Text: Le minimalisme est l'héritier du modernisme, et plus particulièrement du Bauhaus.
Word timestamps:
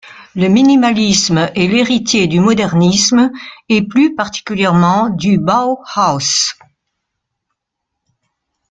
Le 0.33 0.47
minimalisme 0.47 1.51
est 1.55 1.67
l'héritier 1.67 2.25
du 2.25 2.39
modernisme, 2.39 3.31
et 3.69 3.85
plus 3.87 4.15
particulièrement 4.15 5.09
du 5.11 5.37
Bauhaus. 5.37 6.55